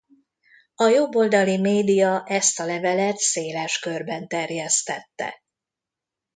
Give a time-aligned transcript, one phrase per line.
[0.75, 5.43] A jobboldali média ezt a levelet széles körben terjesztette.